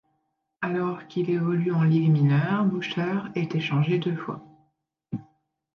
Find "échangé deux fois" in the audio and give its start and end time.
3.53-4.43